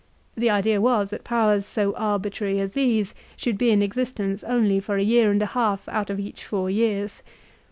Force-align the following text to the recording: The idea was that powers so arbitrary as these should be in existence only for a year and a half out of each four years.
The 0.35 0.49
idea 0.49 0.81
was 0.81 1.11
that 1.11 1.23
powers 1.23 1.63
so 1.63 1.93
arbitrary 1.93 2.59
as 2.59 2.71
these 2.71 3.13
should 3.37 3.55
be 3.55 3.69
in 3.69 3.83
existence 3.83 4.43
only 4.43 4.79
for 4.79 4.95
a 4.95 5.03
year 5.03 5.29
and 5.29 5.43
a 5.43 5.53
half 5.53 5.87
out 5.89 6.09
of 6.09 6.19
each 6.19 6.43
four 6.43 6.71
years. 6.71 7.21